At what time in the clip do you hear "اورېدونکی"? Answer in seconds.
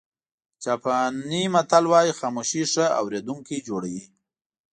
3.01-3.57